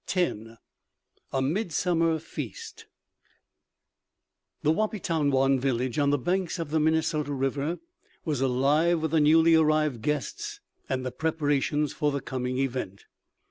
[0.17, 0.57] III
[1.31, 2.87] A MIDSUMMER FEAST
[4.63, 7.77] The Wahpetonwan village on the banks of the Minnesota river
[8.25, 10.59] was alive with the newly arrived guests
[10.89, 13.05] and the preparations for the coming event.